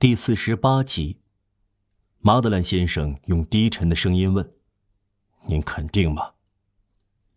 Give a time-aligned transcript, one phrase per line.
[0.00, 1.16] 第四十八集，
[2.20, 4.52] 马德兰先生用低沉的声音问
[5.48, 6.34] ：“您肯定吗？”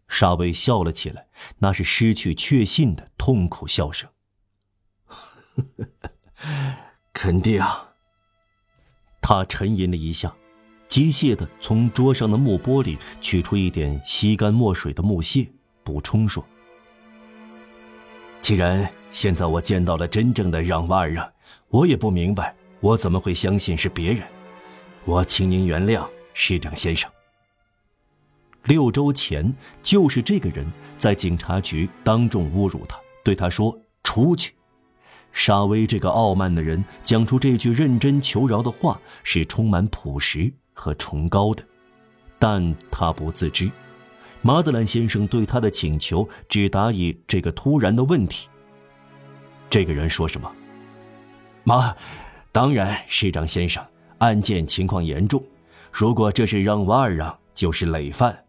[0.08, 1.28] 沙威笑了起来，
[1.58, 4.08] 那是失去确信的痛苦笑声。
[7.12, 7.96] 肯定啊。
[9.24, 10.32] 他沉吟了一下，
[10.88, 15.52] 机械的从桌上的木玻璃取出一点吸干墨水的木屑，
[15.84, 16.46] 补充说
[18.40, 21.28] ：“既然现在我见到了真正的让瓦尔让。”
[21.70, 24.24] 我也不明白，我怎么会相信是别人？
[25.06, 27.10] 我请您原谅，市长先生。
[28.66, 29.52] 六周前，
[29.82, 30.66] 就是这个人
[30.98, 34.54] 在警察局当众侮辱他，对他说：“出去。”
[35.34, 41.64] 沙威这个傲慢的人讲出这句认真求饶的话，是充满朴实和崇高的，
[42.38, 43.72] 但他不自知。
[44.42, 48.50] 马德兰先生对他的请求只答以这个突然的问题。
[49.70, 50.52] 这个人说什么？
[51.64, 51.96] 妈，
[52.52, 53.86] 当然，市长先生，
[54.18, 55.44] 案件情况严重。
[55.92, 58.46] 如果这是让瓦尔让，就是累犯，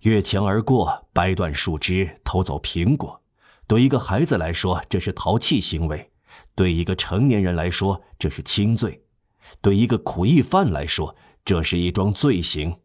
[0.00, 3.20] 越墙而过，掰断树枝，偷走苹果。
[3.68, 5.98] 对一个孩子来说，这是淘气行为；
[6.54, 8.90] 对一个成年人来说，这是轻罪；
[9.60, 12.76] 对一个苦役犯来说，这是一桩罪行。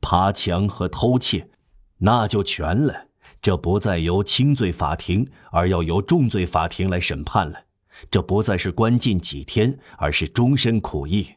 [0.00, 1.50] 爬墙和偷窃，
[1.98, 3.08] 那就全了。
[3.42, 7.64] 这不再由轻罪法庭，而要由重罪法庭来审判了。
[8.10, 11.34] 这不再是关禁几天，而是终身苦役。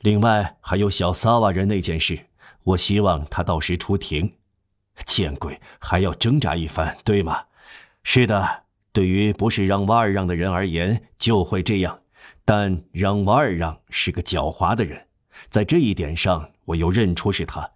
[0.00, 2.26] 另外还有小萨瓦人那件事，
[2.64, 4.34] 我希望他到时出庭。
[5.06, 7.44] 见鬼，还要挣扎一番，对吗？
[8.02, 12.00] 是的，对于不是让瓦尔让的人而言，就会这样。
[12.44, 15.06] 但让瓦尔让是个狡猾的人，
[15.48, 17.70] 在这一点上，我又认出是他。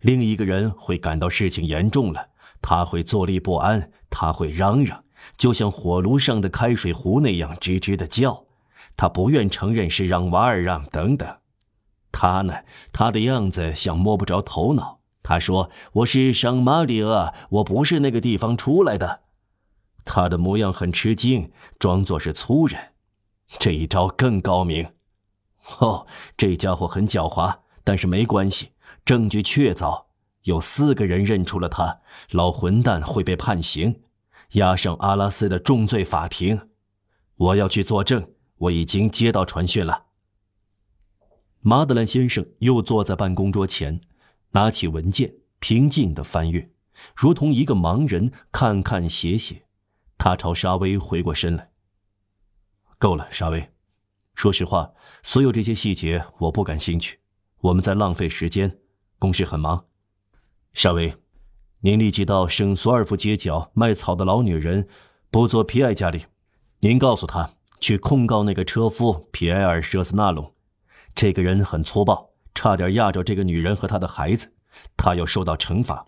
[0.00, 2.30] 另一个人会感到事情严重了，
[2.62, 5.04] 他会坐立不安，他会嚷嚷。
[5.36, 8.44] 就像火炉上的开水壶那样吱吱的叫，
[8.96, 11.38] 他不愿承认是让瓦尔让等等。
[12.10, 12.54] 他呢，
[12.92, 15.00] 他的样子像摸不着头脑。
[15.22, 19.20] 他说：“我是圣马里厄，我不是那个地方出来的。”
[20.04, 22.92] 他的模样很吃惊，装作是粗人。
[23.58, 24.90] 这一招更高明。
[25.78, 26.06] 哦，
[26.36, 28.70] 这家伙很狡猾，但是没关系，
[29.04, 30.06] 证据确凿，
[30.42, 32.00] 有四个人认出了他。
[32.30, 34.00] 老混蛋会被判刑。
[34.52, 36.68] 押上阿拉斯的重罪法庭，
[37.36, 38.32] 我要去作证。
[38.56, 40.06] 我已经接到传讯了。
[41.60, 44.00] 马德兰先生又坐在办公桌前，
[44.50, 46.70] 拿起文件，平静地翻阅，
[47.16, 49.66] 如同一个盲人看看写写。
[50.16, 51.72] 他朝沙威回过身来。
[52.98, 53.72] 够了，沙威。
[54.36, 54.92] 说实话，
[55.24, 57.18] 所有这些细节我不感兴趣。
[57.62, 58.78] 我们在浪费时间，
[59.18, 59.86] 公事很忙。
[60.72, 61.21] 沙威。
[61.84, 64.86] 您立即到圣索尔夫街角卖草的老女人
[65.32, 66.26] 波佐皮埃家里，
[66.78, 67.50] 您告诉她
[67.80, 70.52] 去控告那个车夫皮埃尔舍斯纳隆。
[71.12, 74.52] 这个人很粗暴，差点压着这个女人和她的孩子，
[74.96, 76.06] 他要受到惩罚。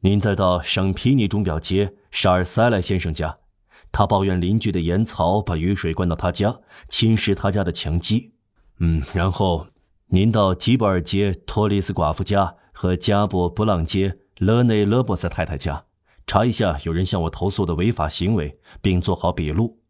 [0.00, 3.38] 您再到圣皮尼钟表街沙尔塞莱先生家，
[3.90, 6.60] 他抱怨邻居的盐槽把雨水灌到他家，
[6.90, 8.34] 侵蚀他家的墙基。
[8.78, 9.66] 嗯，然后
[10.08, 14.18] 您到吉布尔街托里斯寡妇家和加布布朗街。
[14.42, 15.84] 勒内勒波斯太太家，
[16.26, 19.80] 查一下有人向我投诉的违法行为，并做好笔录。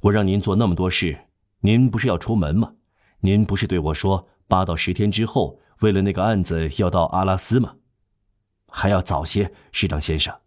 [0.00, 1.18] 我让您做那么多事，
[1.60, 2.74] 您不是要出门吗？
[3.20, 7.76] 您不是对我说八到十天之后，为了那个案子要到阿拉斯吗？
[8.68, 10.38] 还要早些，市长先生。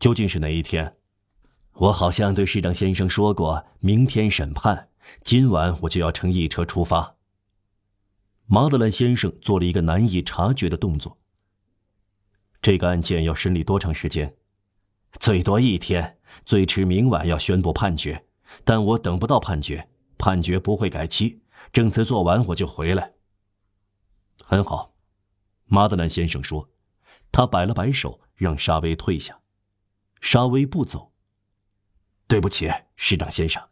[0.00, 0.96] 究竟是哪一天？
[1.74, 4.88] 我好像对市长先生说过，明天审判，
[5.22, 7.14] 今晚我就要乘一车出发。
[8.46, 11.16] 马德兰先生做了一个难以察觉的动作。
[12.66, 14.34] 这个案件要审理多长时间？
[15.20, 18.26] 最多一天，最迟明晚要宣布判决。
[18.64, 19.88] 但我等不到判决，
[20.18, 21.40] 判决不会改期。
[21.72, 23.12] 证词做完我就回来。
[24.42, 24.96] 很好，
[25.66, 26.68] 马德兰先生说。
[27.30, 29.38] 他摆了摆手，让沙威退下。
[30.20, 31.12] 沙威不走。
[32.26, 33.62] 对不起，市长先生，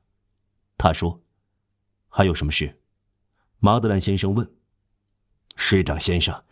[0.78, 1.20] 他说。
[2.08, 2.80] 还有什么事？
[3.58, 4.48] 马德兰先生问。
[5.56, 6.44] 市长先生。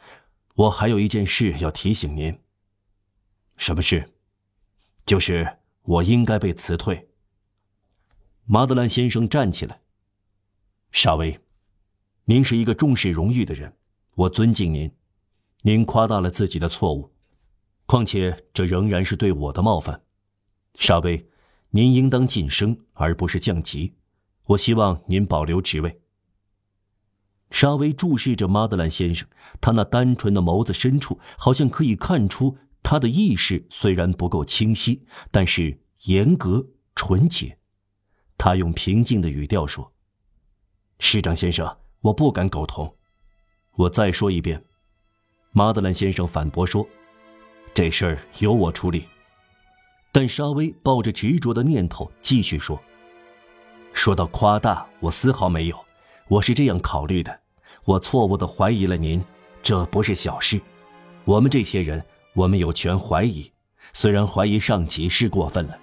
[0.54, 2.38] 我还有一件事要提醒您。
[3.56, 4.12] 什么事？
[5.06, 7.08] 就是我应该被辞退。
[8.44, 9.80] 马德兰先生站起来。
[10.90, 11.40] 沙威，
[12.26, 13.74] 您是一个重视荣誉的人，
[14.14, 14.92] 我尊敬您。
[15.62, 17.10] 您夸大了自己的错误，
[17.86, 20.02] 况且这仍然是对我的冒犯。
[20.74, 21.26] 沙威，
[21.70, 23.94] 您应当晋升而不是降级。
[24.46, 26.01] 我希望您保留职位。
[27.52, 29.28] 沙威注视着马德兰先生，
[29.60, 36.66] 他那单纯的眸子深处，好像可以看出他的意识虽然不够清晰，但是严格
[36.96, 37.58] 纯洁。
[38.38, 39.92] 他用平静的语调说
[40.98, 42.96] ：“市长先生，我不敢苟同。
[43.76, 44.64] 我再说一遍。
[45.52, 46.88] 马德兰先生反驳说
[47.74, 49.04] ：“这事儿由我处理。”
[50.10, 52.82] 但沙威抱着执着的念头继续说
[53.92, 55.84] ：“说到夸大，我丝毫没有。
[56.28, 57.41] 我是这样考虑的：
[57.84, 59.22] 我错误的怀疑了您，
[59.62, 60.60] 这不是小事。
[61.24, 63.50] 我们这些人，我们有权怀疑。
[63.92, 65.78] 虽然怀疑上级是过分了，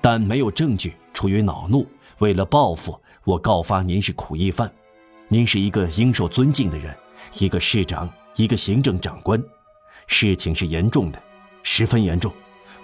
[0.00, 0.94] 但没有证据。
[1.12, 1.86] 出于恼怒，
[2.18, 4.70] 为了报复。”我告发您是苦役犯，
[5.28, 6.94] 您是一个应受尊敬的人，
[7.38, 8.06] 一个市长，
[8.36, 9.42] 一个行政长官，
[10.06, 11.22] 事情是严重的，
[11.62, 12.30] 十分严重。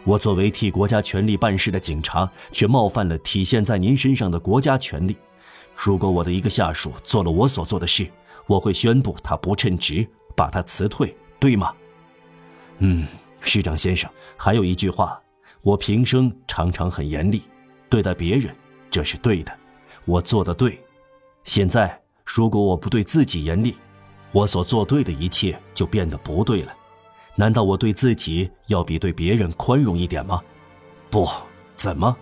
[0.02, 5.14] 我作为替国家权力办事的警察，却冒犯了体现在您身上的国家权力。
[5.74, 8.10] 如果我的一个下属做了我所做的事，
[8.50, 10.04] 我会宣布他不称职，
[10.34, 11.72] 把他辞退，对吗？
[12.78, 13.06] 嗯，
[13.40, 15.22] 市长先生，还有一句话，
[15.62, 17.42] 我平生常常很严厉，
[17.88, 18.52] 对待别人，
[18.90, 19.56] 这是对的。
[20.04, 20.82] 我做的对，
[21.44, 23.76] 现在如果我不对自己严厉，
[24.32, 26.76] 我所做对的一切就变得不对了。
[27.36, 30.42] 难道我对自己要比对别人宽容一点吗？
[31.08, 31.24] 不，
[31.76, 32.16] 怎么？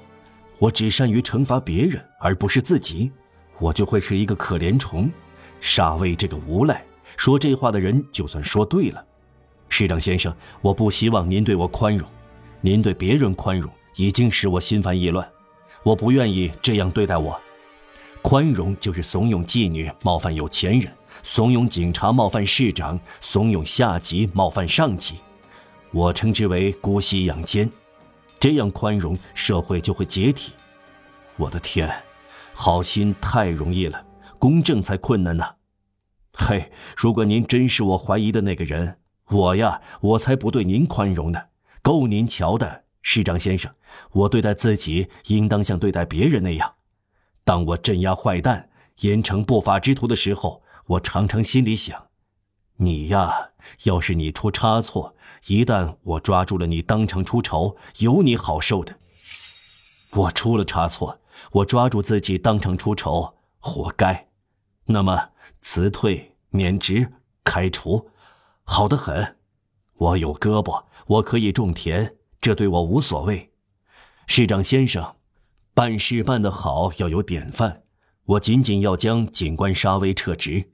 [0.58, 3.10] 我只善于惩罚别人，而不是自己，
[3.58, 5.10] 我就会是一个可怜虫。
[5.60, 6.84] 沙卫这个无赖，
[7.16, 9.04] 说这话的人就算说对了。
[9.68, 12.08] 市长先生，我不希望您对我宽容，
[12.60, 15.28] 您对别人宽容已经使我心烦意乱，
[15.82, 17.38] 我不愿意这样对待我。
[18.22, 25.20] 宽容就是怂恿妓女冒犯有钱人，怂恿警察冒犯市长，怂恿下级冒犯上级，
[25.92, 27.70] 我称之为姑息养奸。
[28.40, 30.52] 这样宽容，社会就会解体。
[31.36, 31.88] 我的天，
[32.52, 34.04] 好心太容易了，
[34.38, 35.56] 公正才困难呢。
[36.32, 38.98] 嘿，如果您真是我怀疑的那个人，
[39.30, 41.46] 我呀，我才不对您宽容呢。
[41.82, 43.74] 够您瞧的，市长先生，
[44.12, 46.74] 我对待自己应当像对待别人那样。
[47.44, 48.70] 当我镇压坏蛋、
[49.00, 52.08] 严惩不法之徒的时候，我常常心里想：
[52.76, 53.50] 你呀，
[53.84, 58.96] 要是你出差错，一旦我抓住了你，当场出丑，有你好受的。
[60.12, 61.20] 我出了差错，
[61.52, 64.27] 我抓住自己当场出丑，活该。
[64.90, 65.30] 那么
[65.60, 67.12] 辞退、免职、
[67.44, 68.10] 开除，
[68.64, 69.36] 好得很。
[69.94, 73.52] 我有胳膊，我可以种田，这对我无所谓。
[74.26, 75.14] 市长先生。
[75.74, 77.84] 办事办得好要有典范，
[78.24, 80.72] 我仅仅要将警官沙威撤职。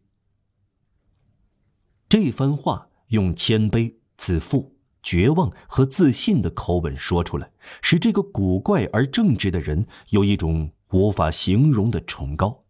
[2.08, 7.50] 这番话用谦卑、自负、绝望和自信的口吻说出来，
[7.82, 12.63] 使这个古怪而正直的人有一种无法形容的崇高。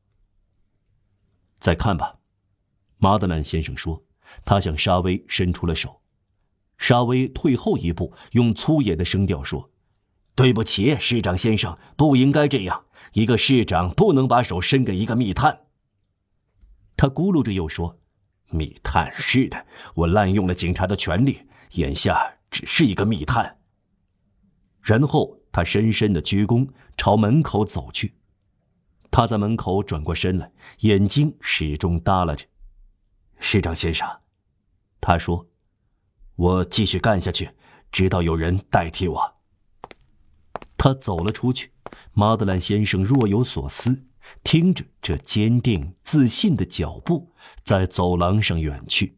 [1.65, 2.19] 再看吧，
[2.99, 4.05] 马德兰先生说，
[4.45, 6.03] 他向沙威伸出了手，
[6.77, 9.71] 沙威退后一步，用粗野的声调说。
[10.35, 12.85] 对不起，市长先生，不应该这样。
[13.15, 15.61] 一个市长不能把手伸给一个密探。
[16.99, 17.99] 他咕噜着又说
[18.53, 19.65] ：“密探是的，
[19.95, 23.59] 我滥用了警察的权利，眼下只是一个密探。”
[24.85, 26.69] 然后他深深的鞠躬，
[26.99, 28.13] 朝门口走去。
[29.17, 30.51] 他在门口转过身来，
[30.81, 32.45] 眼睛始终耷拉着。
[33.39, 34.05] 市长先生，
[35.01, 35.47] 他说
[36.35, 37.49] ：“我继续干下去，
[37.93, 39.37] 直到有人代替我。”
[40.77, 41.71] 他走了出去，
[42.13, 44.05] 马德兰先生若有所思，
[44.43, 47.31] 听着这坚定自信的脚步
[47.63, 49.17] 在走廊上远去。